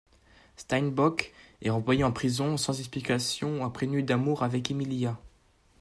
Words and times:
Steinbock 0.55 1.31
est 1.61 1.69
renvoyé 1.69 2.03
en 2.03 2.11
prison 2.11 2.57
sans 2.57 2.79
explication 2.79 3.63
après 3.63 3.85
une 3.85 3.91
nuit 3.91 4.03
d'amour 4.03 4.41
avec 4.41 4.71
Emilia. 4.71 5.19